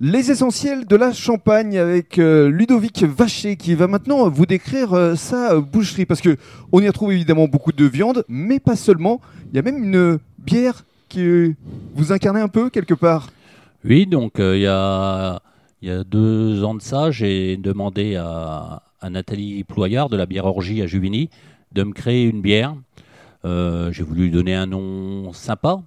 Les 0.00 0.30
essentiels 0.30 0.86
de 0.86 0.94
la 0.94 1.12
Champagne 1.12 1.76
avec 1.76 2.20
euh, 2.20 2.48
Ludovic 2.48 3.02
Vacher 3.02 3.56
qui 3.56 3.74
va 3.74 3.88
maintenant 3.88 4.28
vous 4.28 4.46
décrire 4.46 4.92
euh, 4.94 5.16
sa 5.16 5.58
boucherie 5.58 6.06
parce 6.06 6.20
que 6.20 6.36
on 6.70 6.80
y 6.80 6.86
retrouve 6.86 7.10
évidemment 7.12 7.48
beaucoup 7.48 7.72
de 7.72 7.84
viande, 7.84 8.24
mais 8.28 8.60
pas 8.60 8.76
seulement. 8.76 9.20
Il 9.50 9.56
y 9.56 9.58
a 9.58 9.62
même 9.62 9.82
une 9.82 10.20
bière 10.38 10.84
qui 11.08 11.22
euh, 11.22 11.56
vous 11.96 12.12
incarnez 12.12 12.40
un 12.40 12.46
peu 12.46 12.70
quelque 12.70 12.94
part. 12.94 13.30
Oui, 13.84 14.06
donc 14.06 14.34
il 14.38 14.60
y, 14.60 14.68
a, 14.68 15.40
y 15.82 15.90
a 15.90 16.04
deux 16.04 16.62
ans 16.62 16.76
de 16.76 16.82
ça, 16.82 17.10
j'ai 17.10 17.56
demandé 17.56 18.14
à, 18.14 18.84
à 19.00 19.10
Nathalie 19.10 19.64
Ployard 19.64 20.08
de 20.10 20.16
la 20.16 20.26
bière 20.26 20.44
Orgie 20.44 20.80
à 20.80 20.86
Juvigny 20.86 21.28
de 21.72 21.82
me 21.82 21.92
créer 21.92 22.22
une 22.22 22.40
bière. 22.40 22.76
J'ai 23.44 24.02
voulu 24.04 24.24
lui 24.24 24.30
donner 24.30 24.54
un 24.54 24.66
nom 24.66 25.32
sympa 25.32 25.80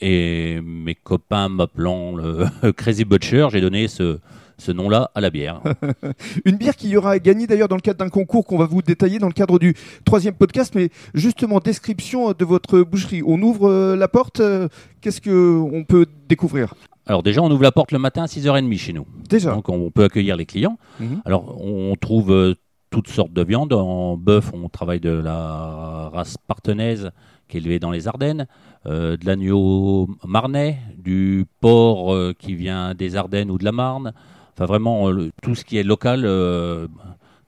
et 0.00 0.60
mes 0.62 0.94
copains 0.94 1.48
m'appelant 1.48 2.14
le 2.14 2.46
Crazy 2.72 3.04
Butcher, 3.04 3.48
j'ai 3.52 3.60
donné 3.60 3.88
ce, 3.88 4.18
ce 4.58 4.72
nom-là 4.72 5.10
à 5.14 5.20
la 5.20 5.30
bière. 5.30 5.60
Une 6.44 6.56
bière 6.56 6.76
qui 6.76 6.88
y 6.88 6.96
aura 6.96 7.18
gagné 7.18 7.46
d'ailleurs 7.46 7.68
dans 7.68 7.76
le 7.76 7.80
cadre 7.80 7.98
d'un 7.98 8.08
concours 8.08 8.44
qu'on 8.46 8.58
va 8.58 8.66
vous 8.66 8.82
détailler 8.82 9.18
dans 9.18 9.26
le 9.28 9.32
cadre 9.32 9.58
du 9.58 9.74
troisième 10.04 10.34
podcast. 10.34 10.72
Mais 10.74 10.90
justement, 11.14 11.58
description 11.60 12.32
de 12.32 12.44
votre 12.44 12.80
boucherie. 12.82 13.22
On 13.26 13.40
ouvre 13.42 13.68
euh, 13.68 13.96
la 13.96 14.08
porte. 14.08 14.40
euh, 14.40 14.68
Qu'est-ce 15.00 15.20
que 15.20 15.58
on 15.60 15.84
peut 15.84 16.06
découvrir? 16.28 16.74
Alors 17.06 17.22
déjà, 17.22 17.42
on 17.42 17.50
ouvre 17.50 17.62
la 17.62 17.72
porte 17.72 17.92
le 17.92 17.98
matin 17.98 18.22
à 18.22 18.26
6h30 18.26 18.78
chez 18.78 18.92
nous. 18.94 19.06
Déjà. 19.28 19.50
Donc 19.52 19.68
on 19.68 19.90
peut 19.90 20.04
accueillir 20.04 20.36
les 20.36 20.46
clients. 20.46 20.78
Mhm. 21.00 21.20
Alors 21.26 21.60
on 21.62 21.94
trouve 21.96 22.32
euh, 22.32 22.54
toutes 22.94 23.08
sortes 23.08 23.32
de 23.32 23.42
viandes. 23.42 23.72
En 23.72 24.16
bœuf, 24.16 24.52
on 24.54 24.68
travaille 24.68 25.00
de 25.00 25.10
la 25.10 26.10
race 26.12 26.36
partenaise 26.46 27.10
qui 27.48 27.56
est 27.56 27.60
élevée 27.60 27.80
dans 27.80 27.90
les 27.90 28.06
Ardennes, 28.06 28.46
euh, 28.86 29.16
de 29.16 29.26
l'agneau 29.26 30.08
marnais, 30.24 30.78
du 30.96 31.44
porc 31.60 32.14
euh, 32.14 32.32
qui 32.38 32.54
vient 32.54 32.94
des 32.94 33.16
Ardennes 33.16 33.50
ou 33.50 33.58
de 33.58 33.64
la 33.64 33.72
Marne. 33.72 34.12
Enfin 34.52 34.66
vraiment 34.66 35.08
euh, 35.08 35.12
le- 35.12 35.30
tout 35.42 35.56
ce 35.56 35.64
qui 35.64 35.76
est 35.76 35.82
local. 35.82 36.22
de 36.22 36.88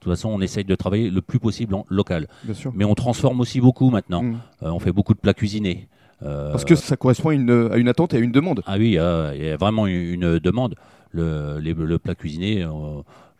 toute 0.01 0.11
façon, 0.11 0.29
on 0.29 0.41
essaye 0.41 0.65
de 0.65 0.75
travailler 0.75 1.09
le 1.09 1.21
plus 1.21 1.39
possible 1.39 1.75
en 1.75 1.85
local. 1.89 2.27
Bien 2.43 2.53
sûr. 2.53 2.73
Mais 2.75 2.83
on 2.83 2.93
transforme 2.93 3.39
aussi 3.39 3.61
beaucoup 3.61 3.89
maintenant. 3.89 4.23
Euh, 4.63 4.69
on 4.69 4.79
fait 4.79 4.91
beaucoup 4.91 5.13
de 5.13 5.19
plats 5.19 5.33
cuisinés. 5.33 5.87
Parce 6.19 6.65
que 6.65 6.75
ça 6.75 6.97
correspond 6.97 7.29
à 7.29 7.33
une, 7.35 7.69
à 7.71 7.77
une 7.77 7.87
attente 7.87 8.13
et 8.13 8.17
à 8.17 8.19
une 8.19 8.31
demande. 8.33 8.63
ah 8.65 8.75
oui, 8.77 8.87
il 8.89 8.93
y 9.45 9.49
a 9.49 9.55
vraiment 9.57 9.87
une, 9.87 10.15
une 10.15 10.39
demande. 10.39 10.75
Le, 11.11 11.59
les- 11.61 11.73
le 11.73 11.99
plat 11.99 12.15
cuisiné, 12.15 12.65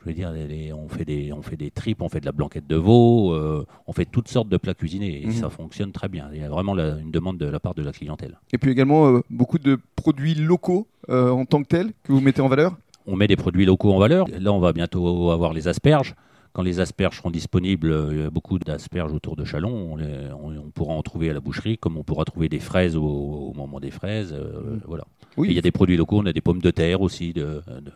je 0.07 0.11
veux 0.13 0.15
dire, 0.15 0.31
les- 0.31 0.47
les- 0.47 0.73
on, 0.73 0.87
fait 0.87 1.03
des, 1.03 1.33
on 1.33 1.41
fait 1.41 1.57
des 1.57 1.69
tripes, 1.69 2.01
on 2.01 2.07
fait 2.07 2.21
de 2.21 2.25
la 2.25 2.31
blanquette 2.31 2.65
de 2.65 2.77
veau, 2.77 3.33
euh, 3.33 3.65
on 3.87 3.91
fait 3.93 4.05
toutes 4.05 4.29
sortes 4.29 4.47
de 4.47 4.55
plats 4.55 4.73
cuisinés 4.73 5.21
et 5.21 5.25
Mhm. 5.27 5.33
ça 5.33 5.49
fonctionne 5.49 5.91
très 5.91 6.07
bien. 6.07 6.29
Il 6.33 6.39
y 6.39 6.43
a 6.43 6.49
vraiment 6.49 6.73
la- 6.73 6.97
une 6.97 7.11
demande 7.11 7.37
de 7.37 7.45
la 7.45 7.59
part 7.59 7.75
de 7.75 7.83
la 7.83 7.91
clientèle. 7.91 8.37
Et 8.53 8.57
puis 8.57 8.71
également 8.71 9.07
euh, 9.07 9.19
beaucoup 9.29 9.59
de 9.59 9.77
produits 9.97 10.33
locaux 10.35 10.87
euh, 11.09 11.29
en 11.29 11.45
tant 11.45 11.61
que 11.61 11.67
tels 11.67 11.91
que 12.03 12.13
vous 12.13 12.21
mettez 12.21 12.41
en 12.41 12.47
valeur? 12.47 12.77
On 13.05 13.15
met 13.17 13.27
des 13.27 13.35
produits 13.35 13.65
locaux 13.65 13.91
en 13.93 13.99
valeur. 13.99 14.27
Là, 14.39 14.51
on 14.53 14.59
va 14.59 14.71
bientôt 14.73 15.29
avoir 15.31 15.51
les 15.53 15.67
asperges. 15.67 16.15
Quand 16.53 16.61
les 16.63 16.79
asperges 16.79 17.17
seront 17.17 17.29
disponibles, 17.31 18.07
il 18.11 18.19
y 18.19 18.23
a 18.23 18.29
beaucoup 18.29 18.57
d'asperges 18.59 19.13
autour 19.13 19.35
de 19.35 19.43
Chalon. 19.45 19.91
On, 19.93 19.95
les- 19.97 20.29
on- 20.41 20.57
on 20.57 20.69
pourra 20.71 20.93
en 20.93 21.03
trouver 21.03 21.29
à 21.29 21.33
la 21.33 21.39
boucherie, 21.39 21.77
comme 21.77 21.97
on 21.97 22.03
pourra 22.03 22.23
trouver 22.25 22.49
des 22.49 22.59
fraises 22.59 22.95
au, 22.95 23.03
au 23.03 23.53
moment 23.53 23.79
des 23.79 23.91
fraises. 23.91 24.33
euh, 24.33 24.77
Voilà. 24.87 25.03
Oui. 25.37 25.47
Il 25.49 25.53
y 25.55 25.59
a 25.59 25.61
des 25.61 25.71
produits 25.71 25.97
locaux. 25.97 26.19
On 26.19 26.25
a 26.25 26.33
des 26.33 26.41
pommes 26.41 26.61
de 26.61 26.71
terre 26.71 27.01
aussi 27.01 27.31
de- 27.31 27.61
de- 27.81 27.91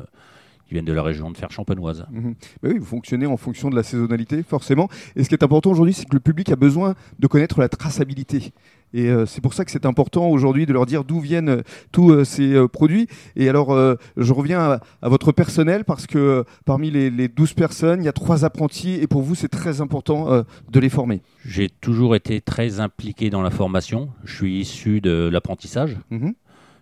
qui 0.72 0.76
viennent 0.76 0.86
de 0.86 0.94
la 0.94 1.04
région 1.04 1.30
de 1.30 1.38
Fer 1.38 1.52
champenoise. 1.52 2.06
Mhm. 2.12 2.34
Bah 2.64 2.70
oui, 2.72 2.80
vous 2.80 2.86
fonctionnez 2.86 3.26
en 3.26 3.36
fonction 3.36 3.70
de 3.70 3.76
la 3.76 3.84
saisonnalité, 3.84 4.42
forcément. 4.42 4.88
Et 5.18 5.24
ce 5.26 5.28
qui 5.28 5.36
est 5.36 5.44
important 5.44 5.70
aujourd'hui, 5.70 5.94
c'est 5.94 6.06
que 6.06 6.14
le 6.14 6.22
public 6.22 6.50
a 6.50 6.56
besoin 6.56 6.96
de 7.20 7.28
connaître 7.28 7.60
la 7.60 7.68
traçabilité. 7.68 8.54
Et 8.94 9.10
euh, 9.10 9.26
c'est 9.26 9.42
pour 9.42 9.54
ça 9.54 9.66
que 9.66 9.72
c'est 9.72 9.86
important 9.86 10.30
aujourd'hui 10.30 10.66
de 10.66 10.72
leur 10.72 10.86
dire 10.86 11.04
d'où 11.04 11.20
viennent 11.20 11.50
euh, 11.50 11.62
tous 11.92 12.12
euh, 12.12 12.24
ces 12.24 12.56
produits. 12.70 13.08
Et 13.36 13.50
alors, 13.50 13.78
je 14.16 14.34
reviens 14.34 14.62
à, 14.62 14.80
à 15.02 15.10
votre 15.10 15.34
personnel 15.34 15.84
parce 15.84 16.08
que 16.08 16.46
parmi 16.64 16.90
les, 16.90 17.10
les 17.10 17.28
12 17.28 17.52
personnes, 17.54 18.02
il 18.02 18.06
y 18.06 18.10
a 18.10 18.14
trois 18.14 18.46
apprentis. 18.46 18.94
Et 18.94 19.08
pour 19.08 19.24
vous, 19.24 19.36
c'est 19.36 19.50
très 19.50 19.82
important 19.82 20.46
de 20.72 20.80
les 20.80 20.90
former. 20.90 21.22
J'ai 21.46 21.68
toujours 21.70 22.16
été 22.16 22.40
très 22.40 22.80
impliqué 22.80 23.30
dans 23.30 23.42
la 23.42 23.50
formation. 23.50 24.08
Je 24.24 24.36
suis 24.38 24.60
issu 24.62 25.02
de 25.02 25.30
l'apprentissage. 25.30 25.98
Mhm. 26.12 26.34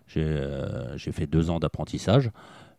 J'ai 0.08 0.40
j'ai 0.96 1.12
fait 1.12 1.26
deux 1.26 1.50
ans 1.50 1.60
d'apprentissage. 1.60 2.30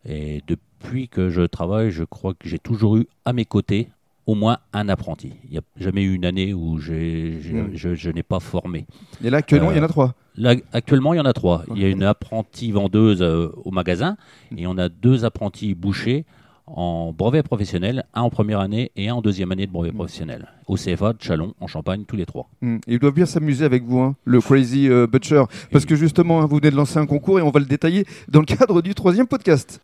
Et 0.08 0.42
depuis 0.46 1.08
que 1.08 1.28
je 1.30 1.42
travaille, 1.42 1.90
je 1.90 2.04
crois 2.04 2.34
que 2.34 2.48
j'ai 2.48 2.58
toujours 2.58 2.96
eu 2.96 3.06
à 3.24 3.32
mes 3.32 3.44
côtés 3.44 3.88
au 4.26 4.34
moins 4.34 4.58
un 4.72 4.88
apprenti. 4.88 5.32
Il 5.44 5.50
n'y 5.50 5.58
a 5.58 5.62
jamais 5.76 6.02
eu 6.02 6.14
une 6.14 6.24
année 6.24 6.54
où 6.54 6.78
j'ai- 6.78 7.40
j'ai- 7.42 7.52
Mm. 7.52 7.70
je, 7.74 7.94
je 7.94 8.10
n'ai 8.10 8.22
pas 8.22 8.38
formé. 8.40 8.86
Et 9.24 9.28
là, 9.30 9.38
actuellement, 9.38 9.72
il 9.72 9.76
y 9.76 9.80
en 9.80 9.84
a 9.84 9.88
trois. 9.88 10.14
Là, 10.36 10.54
actuellement, 10.72 11.12
il 11.14 11.16
y 11.16 11.20
en 11.20 11.24
a 11.24 11.32
trois. 11.32 11.64
Il 11.74 11.82
y 11.82 11.84
a 11.84 11.88
une 11.88 12.04
apprentie 12.04 12.70
vendeuse 12.70 13.20
euh, 13.22 13.48
au 13.64 13.70
magasin 13.72 14.16
et 14.56 14.66
on 14.66 14.78
a 14.78 14.88
deux 14.88 15.24
apprentis 15.24 15.74
bouchers 15.74 16.24
en 16.66 17.12
brevet 17.12 17.42
professionnel, 17.42 18.04
un 18.14 18.20
en 18.22 18.30
première 18.30 18.60
année 18.60 18.92
et 18.94 19.08
un 19.08 19.14
en 19.16 19.22
deuxième 19.22 19.50
année 19.50 19.66
de 19.66 19.72
brevet 19.72 19.90
professionnel. 19.90 20.46
Au 20.68 20.76
CFA 20.76 21.14
de 21.14 21.20
Chalon, 21.20 21.52
en 21.58 21.66
Champagne, 21.66 22.04
tous 22.06 22.14
les 22.14 22.26
trois. 22.26 22.48
Mm. 22.60 22.76
Et 22.86 22.92
ils 22.94 22.98
doivent 23.00 23.14
bien 23.14 23.26
s'amuser 23.26 23.64
avec 23.64 23.82
vous, 23.82 23.98
hein, 23.98 24.14
le 24.24 24.40
Crazy 24.40 24.88
euh, 24.88 25.08
Butcher. 25.08 25.42
Parce 25.72 25.84
que 25.84 25.96
justement, 25.96 26.40
hein, 26.40 26.46
vous 26.46 26.56
venez 26.58 26.70
de 26.70 26.76
lancer 26.76 26.98
un 26.98 27.06
concours 27.06 27.40
et 27.40 27.42
on 27.42 27.50
va 27.50 27.58
le 27.58 27.66
détailler 27.66 28.04
dans 28.28 28.38
le 28.40 28.46
cadre 28.58 28.80
du 28.82 28.94
troisième 28.94 29.26
podcast. 29.26 29.82